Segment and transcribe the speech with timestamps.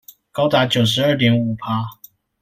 [0.31, 1.85] 高達九十二點五趴